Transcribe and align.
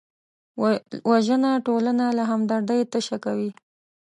وژنه 1.11 1.51
ټولنه 1.65 2.05
له 2.17 2.23
همدردۍ 2.31 2.79
تشه 2.91 3.17
کوي 3.25 3.49